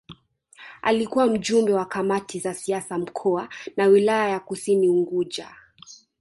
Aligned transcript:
Alikuwa 0.81 1.27
Mjumbe 1.27 1.73
wa 1.73 1.85
Kamati 1.85 2.39
za 2.39 2.53
Siasa 2.53 2.97
Mkoa 2.97 3.49
na 3.77 3.85
Wilaya 3.87 4.29
ya 4.29 4.39
Kusini 4.39 4.89
Unguja 4.89 5.55